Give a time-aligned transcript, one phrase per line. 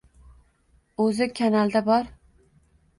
[1.05, 2.13] O‘zi kanalda bor.